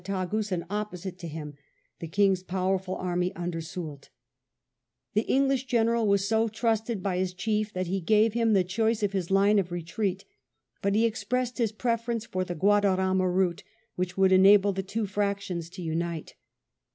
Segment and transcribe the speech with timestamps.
[0.03, 1.53] Tagus, and opposite to Um
[1.99, 4.09] the King's powerful army under Soult
[5.13, 9.03] The English General was so trusted by his chief that he gave him the choice
[9.03, 10.25] of his line of retreat,
[10.81, 13.63] but he expressed his preference for the Guadarama route
[13.95, 16.33] which would enable the two fractions to unite.